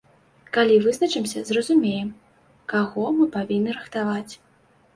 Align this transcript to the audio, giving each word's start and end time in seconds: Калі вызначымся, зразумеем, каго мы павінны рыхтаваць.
Калі 0.55 0.77
вызначымся, 0.85 1.43
зразумеем, 1.49 2.09
каго 2.75 3.05
мы 3.21 3.31
павінны 3.39 3.79
рыхтаваць. 3.79 4.33